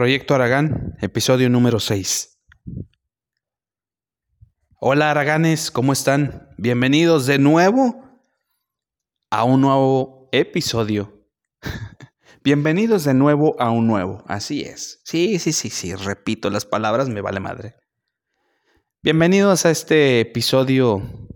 [0.00, 2.40] Proyecto Aragán, episodio número 6.
[4.80, 6.48] Hola Araganes, ¿cómo están?
[6.56, 8.02] Bienvenidos de nuevo
[9.28, 11.28] a un nuevo episodio.
[12.42, 15.02] Bienvenidos de nuevo a un nuevo, así es.
[15.04, 17.74] Sí, sí, sí, sí, repito las palabras, me vale madre.
[19.02, 21.28] Bienvenidos a este episodio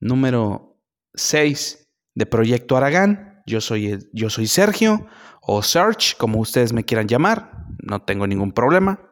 [0.00, 0.76] número
[1.14, 3.29] 6 de Proyecto Aragán.
[3.46, 5.06] Yo soy, yo soy Sergio
[5.42, 7.66] o Search, como ustedes me quieran llamar.
[7.82, 9.10] No tengo ningún problema.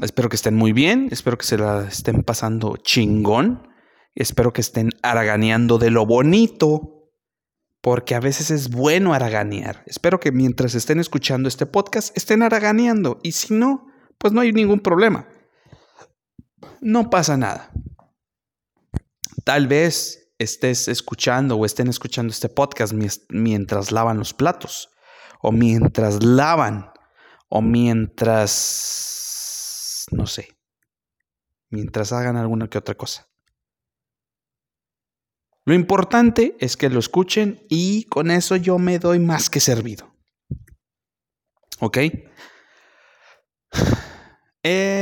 [0.00, 3.66] Espero que estén muy bien, espero que se la estén pasando chingón,
[4.14, 6.96] espero que estén haraganeando de lo bonito,
[7.80, 9.84] porque a veces es bueno haraganear.
[9.86, 13.86] Espero que mientras estén escuchando este podcast estén haraganeando y si no,
[14.18, 15.28] pues no hay ningún problema.
[16.82, 17.70] No pasa nada.
[19.44, 22.92] Tal vez estés escuchando o estén escuchando este podcast
[23.28, 24.90] mientras lavan los platos,
[25.40, 26.90] o mientras lavan,
[27.48, 28.46] o mientras,
[30.10, 30.56] no sé,
[31.70, 33.28] mientras hagan alguna que otra cosa.
[35.64, 40.14] Lo importante es que lo escuchen y con eso yo me doy más que servido.
[41.80, 41.98] ¿Ok?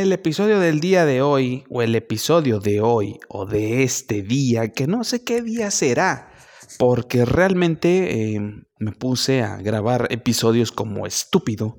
[0.04, 4.70] El episodio del día de hoy, o el episodio de hoy, o de este día,
[4.70, 6.30] que no sé qué día será,
[6.78, 8.40] porque realmente eh,
[8.78, 11.78] me puse a grabar episodios como estúpido.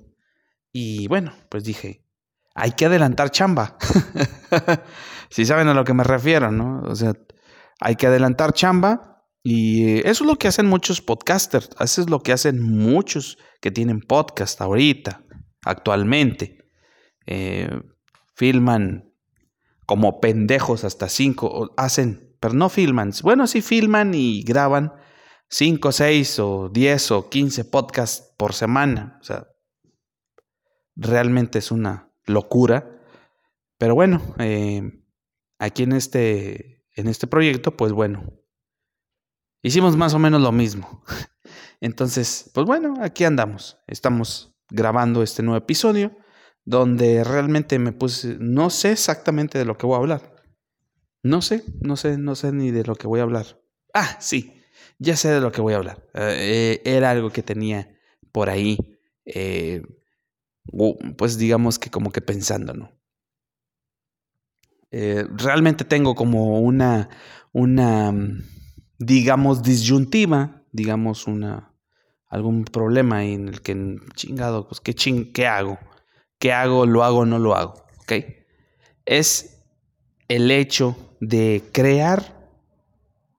[0.71, 2.03] Y bueno, pues dije,
[2.55, 3.77] hay que adelantar chamba.
[5.29, 6.81] si saben a lo que me refiero, ¿no?
[6.81, 7.13] O sea,
[7.79, 9.23] hay que adelantar chamba.
[9.43, 11.69] Y eso es lo que hacen muchos podcasters.
[11.79, 15.21] Eso es lo que hacen muchos que tienen podcast ahorita,
[15.63, 16.65] actualmente
[17.25, 17.69] eh,
[18.35, 19.11] filman
[19.85, 24.93] como pendejos hasta cinco, hacen, pero no filman, bueno, sí filman y graban
[25.49, 29.17] cinco, seis o diez o quince podcasts por semana.
[29.21, 29.47] O sea,
[30.95, 32.91] realmente es una locura.
[33.77, 35.03] Pero bueno, eh,
[35.59, 38.33] aquí en este, en este proyecto, pues bueno,
[39.61, 41.03] hicimos más o menos lo mismo.
[41.81, 43.77] Entonces, pues bueno, aquí andamos.
[43.87, 46.17] Estamos grabando este nuevo episodio
[46.65, 50.35] donde realmente me puse, no sé exactamente de lo que voy a hablar.
[51.23, 53.61] No sé, no sé, no sé ni de lo que voy a hablar.
[53.93, 54.61] Ah, sí,
[54.99, 56.05] ya sé de lo que voy a hablar.
[56.13, 57.95] Eh, era algo que tenía
[58.31, 58.77] por ahí,
[59.25, 59.83] eh,
[61.17, 62.91] pues digamos que como que pensando, ¿no?
[64.91, 67.09] Eh, realmente tengo como una,
[67.51, 68.13] una,
[68.97, 71.73] digamos, disyuntiva, digamos, una,
[72.27, 75.79] algún problema en el que, chingado, pues, ¿qué, ching, ¿qué hago?
[76.39, 76.85] ¿Qué hago?
[76.85, 77.85] ¿Lo hago no lo hago?
[78.01, 78.13] ¿Ok?
[79.05, 79.63] Es
[80.27, 82.49] el hecho de crear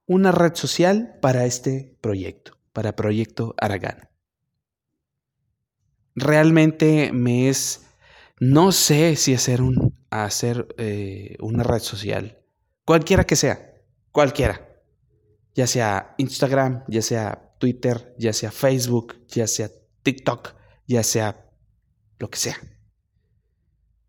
[0.06, 4.08] una red social para este proyecto, para Proyecto Aragán.
[6.14, 7.86] Realmente me es,
[8.40, 12.38] no sé si hacer, un, hacer eh, una red social,
[12.84, 13.74] cualquiera que sea,
[14.12, 14.66] cualquiera,
[15.54, 19.70] ya sea Instagram, ya sea Twitter, ya sea Facebook, ya sea
[20.02, 20.54] TikTok,
[20.86, 21.50] ya sea
[22.18, 22.56] lo que sea.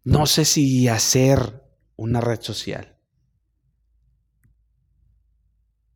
[0.07, 1.65] No sé si hacer
[1.97, 2.97] una red social.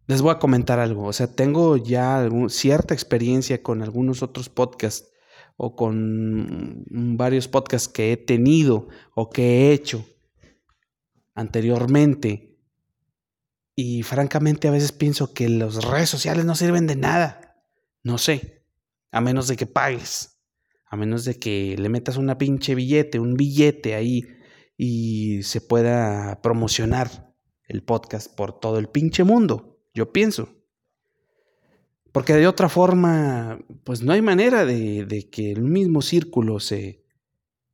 [0.06, 1.06] Les voy a comentar algo.
[1.06, 5.10] O sea, tengo ya cierta experiencia con algunos otros podcasts
[5.56, 10.06] o con varios podcasts que he tenido o que he hecho
[11.34, 12.60] anteriormente.
[13.76, 17.64] Y francamente a veces pienso que las redes sociales no sirven de nada.
[18.04, 18.66] No sé,
[19.10, 20.41] a menos de que pagues
[20.92, 24.28] a menos de que le metas una pinche billete, un billete ahí
[24.76, 27.34] y se pueda promocionar
[27.66, 30.50] el podcast por todo el pinche mundo, yo pienso.
[32.12, 37.06] Porque de otra forma, pues no hay manera de, que el mismo círculo se,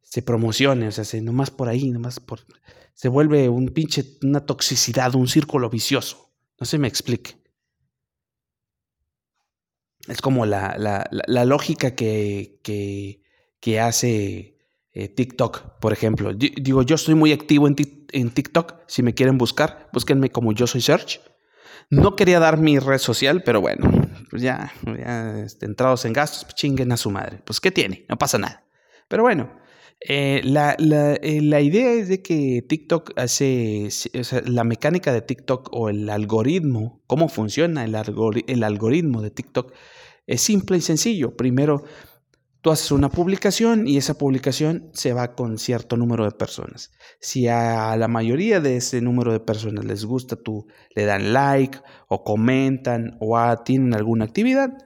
[0.03, 2.41] se promocione, o sea, se, nomás por ahí, nomás por...
[2.94, 6.35] Se vuelve un pinche, una toxicidad, un círculo vicioso.
[6.59, 7.35] No se me explique.
[10.07, 11.09] Es como la,
[11.45, 12.59] lógica que,
[13.59, 14.58] que, hace
[14.93, 16.34] eh, TikTok, por ejemplo.
[16.34, 17.76] digo, yo estoy muy activo en,
[18.11, 18.76] en, TikTok.
[18.87, 21.20] Si me quieren buscar, búsquenme como yo soy Search.
[21.90, 23.90] No quería dar mi red social, pero bueno,
[24.29, 27.41] pues ya, ya este, entrados en gastos, pues chinguen a su madre.
[27.46, 28.05] Pues, ¿qué tiene?
[28.09, 28.66] No pasa nada.
[29.08, 29.52] Pero bueno,
[30.02, 33.90] eh, la, eh, la, idea es de que TikTok hace,
[34.46, 37.96] la mecánica de TikTok o el algoritmo, cómo funciona el,
[38.47, 39.73] el algoritmo de TikTok,
[40.28, 41.35] es simple y sencillo.
[41.35, 41.84] Primero,
[42.62, 46.91] tú haces una publicación y esa publicación se va con cierto número de personas.
[47.20, 51.79] Si a la mayoría de ese número de personas les gusta, tú le dan like
[52.09, 54.78] o comentan o tienen alguna actividad,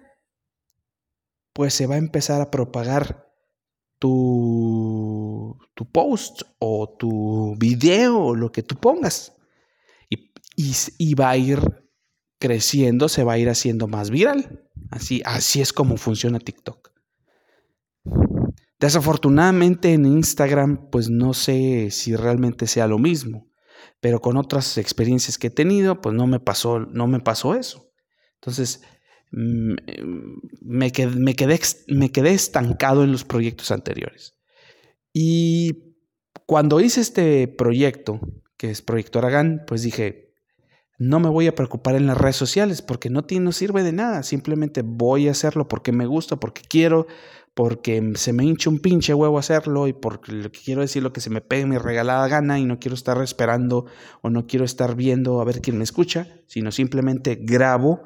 [1.53, 3.27] pues se va a empezar a propagar
[3.99, 9.35] tu, tu post o tu video o lo que tú pongas.
[10.09, 11.59] Y, y, va a ir
[12.39, 14.69] creciendo, se va a ir haciendo más viral.
[14.91, 16.91] Así, así es como funciona TikTok.
[18.79, 23.49] Desafortunadamente en Instagram, pues no sé si realmente sea lo mismo,
[23.99, 27.91] pero con otras experiencias que he tenido, pues no me pasó, no me pasó eso.
[28.35, 28.81] Entonces,
[29.31, 29.75] mm,
[30.61, 34.35] me quedé, me quedé, me quedé estancado en los proyectos anteriores.
[35.13, 35.95] Y
[36.45, 38.19] cuando hice este proyecto,
[38.57, 40.30] que es Proyecto Aragán, pues dije,
[41.01, 44.21] no me voy a preocupar en las redes sociales porque no, sirve de nada.
[44.21, 47.07] Simplemente voy a hacerlo porque me gusta, porque quiero,
[47.55, 51.31] porque se me hincha un pinche huevo hacerlo y porque quiero decir lo que se
[51.31, 53.87] me pegue mi regalada gana y no quiero estar esperando
[54.21, 58.03] o no quiero estar viendo a ver quién me escucha, sino simplemente grabo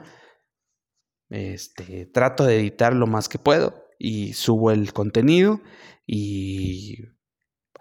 [1.29, 5.59] este, trato de editar lo más que puedo y subo el contenido
[6.07, 7.03] y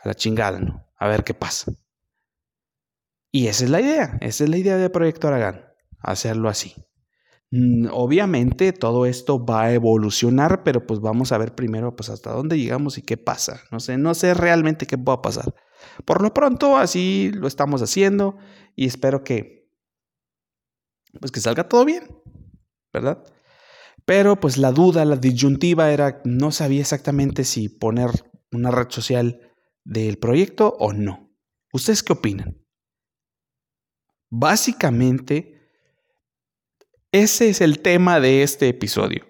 [0.02, 0.88] a la chingada, ¿no?
[0.98, 1.72] A ver qué pasa.
[3.34, 5.64] Y esa es la idea, esa es la idea de Proyecto Aragán,
[5.98, 6.76] hacerlo así.
[7.50, 12.30] Mm, obviamente todo esto va a evolucionar, pero pues vamos a ver primero pues hasta
[12.30, 13.60] dónde llegamos y qué pasa.
[13.72, 15.52] No sé, no sé realmente qué va a pasar.
[16.04, 18.36] Por lo pronto así lo estamos haciendo
[18.76, 19.68] y espero que
[21.18, 22.04] pues que salga todo bien,
[22.92, 23.24] ¿verdad?
[24.04, 28.10] Pero pues la duda, la disyuntiva era, no sabía exactamente si poner
[28.52, 29.40] una red social
[29.82, 31.34] del proyecto o no.
[31.72, 32.63] ¿Ustedes qué opinan?
[34.30, 35.60] Básicamente,
[37.12, 39.24] ese es el tema de este episodio.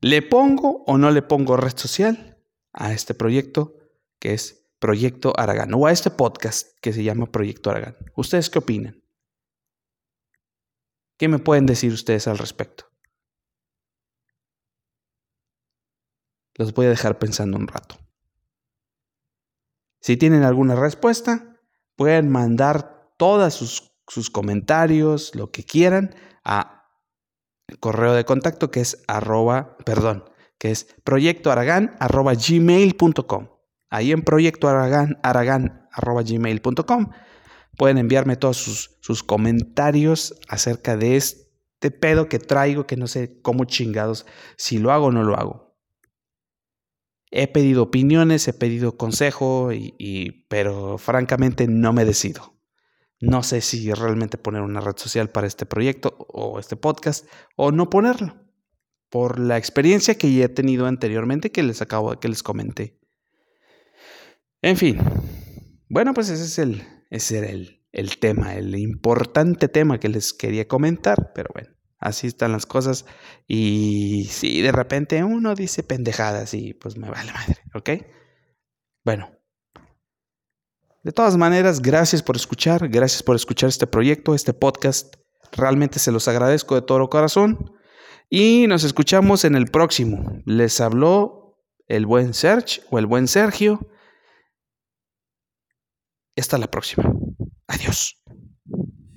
[0.00, 2.38] ¿Le pongo o no le pongo red social
[2.72, 3.76] a este proyecto
[4.18, 7.96] que es Proyecto Aragán o a este podcast que se llama Proyecto Aragán?
[8.16, 9.02] ¿Ustedes qué opinan?
[11.16, 12.84] ¿Qué me pueden decir ustedes al respecto?
[16.54, 17.96] Los voy a dejar pensando un rato.
[20.00, 21.60] Si tienen alguna respuesta,
[21.96, 23.54] pueden mandar todos
[24.06, 26.86] sus, comentarios, lo que quieran, a
[27.80, 30.24] correo de contacto que es arroba, perdón,
[30.58, 33.48] que es proyectoaragán arroba gmail.com.
[33.90, 35.20] Ahí en proyectoaragán
[35.92, 37.10] arroba gmail.com
[37.76, 43.40] pueden enviarme todos sus, sus comentarios acerca de este pedo que traigo, que no sé
[43.42, 44.24] cómo chingados,
[44.56, 45.68] si lo hago o no lo hago.
[47.30, 52.57] He pedido opiniones, he pedido consejo, y, pero francamente no me decido.
[53.20, 57.26] No sé si realmente poner una red social para este proyecto o este podcast
[57.56, 58.36] o no ponerlo.
[59.10, 63.00] Por la experiencia que ya he tenido anteriormente que les acabo que les comenté.
[64.62, 64.98] En fin.
[65.88, 70.32] Bueno, pues ese es el, ese era el, el tema, el importante tema que les
[70.32, 71.70] quería comentar, pero bueno.
[71.98, 73.06] Así están las cosas.
[73.46, 77.90] Y si de repente uno dice pendejadas y pues me vale madre, ¿ok?
[79.04, 79.37] Bueno.
[81.08, 85.16] De todas maneras, gracias por escuchar, gracias por escuchar este proyecto, este podcast.
[85.52, 87.72] Realmente se los agradezco de todo corazón.
[88.28, 90.42] Y nos escuchamos en el próximo.
[90.44, 91.56] Les habló
[91.86, 93.88] el buen Serge o el buen Sergio.
[96.36, 97.10] Hasta la próxima.
[97.68, 98.14] Adiós.